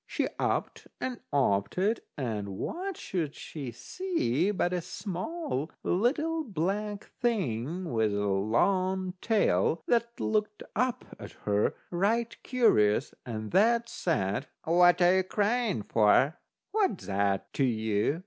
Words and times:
She 0.07 0.27
upped 0.39 0.87
and 0.99 1.19
oped 1.31 1.77
it, 1.77 2.03
and 2.17 2.57
what 2.57 2.97
should 2.97 3.35
she 3.35 3.71
see 3.71 4.49
but 4.49 4.73
a 4.73 4.81
small 4.81 5.69
little 5.83 6.43
black 6.43 7.03
thing 7.19 7.93
with 7.93 8.11
a 8.11 8.25
long 8.25 9.13
tail, 9.21 9.83
that 9.85 10.19
look 10.19 10.63
up 10.75 11.05
at 11.19 11.33
her 11.43 11.75
right 11.91 12.35
curious, 12.41 13.13
and 13.27 13.51
that 13.51 13.89
said: 13.89 14.47
"What 14.63 15.03
are 15.03 15.13
you 15.13 15.19
a 15.19 15.23
crying 15.23 15.83
for?" 15.83 16.39
"What's 16.71 17.05
that 17.05 17.53
to 17.53 17.63
you?" 17.63 18.19